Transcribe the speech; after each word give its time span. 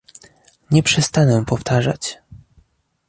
Nie 0.71 0.83
przestanę 0.83 1.45
powtarzać 1.45 2.17